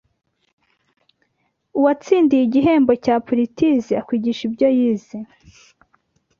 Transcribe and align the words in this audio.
Uwatsindiye 1.77 2.43
igihembo 2.45 2.91
cya 3.03 3.15
Pulitize 3.25 3.91
akwigisha 4.01 4.41
ibyo 4.47 4.67
yize 4.77 5.17